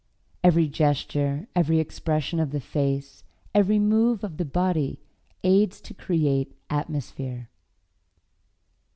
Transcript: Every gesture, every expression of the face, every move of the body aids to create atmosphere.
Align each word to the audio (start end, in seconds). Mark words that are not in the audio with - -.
Every 0.43 0.67
gesture, 0.67 1.47
every 1.55 1.77
expression 1.79 2.39
of 2.39 2.49
the 2.49 2.59
face, 2.59 3.23
every 3.53 3.77
move 3.77 4.23
of 4.23 4.37
the 4.37 4.45
body 4.45 4.97
aids 5.43 5.79
to 5.81 5.93
create 5.93 6.55
atmosphere. 6.71 7.49